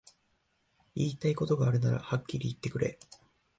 [0.95, 2.97] 言いたいことがあるならはっきり言ってくれ